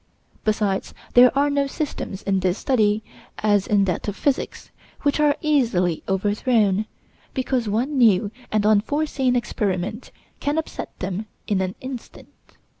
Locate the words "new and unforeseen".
7.99-9.35